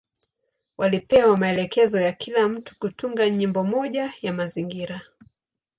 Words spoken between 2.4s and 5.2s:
mtu kutunga nyimbo moja ya mazingira.